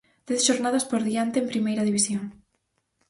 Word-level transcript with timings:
Dez 0.29 0.41
xornadas 0.47 0.85
por 0.91 1.01
diante 1.09 1.37
en 1.39 1.49
Primeira 1.53 1.87
División. 1.89 2.23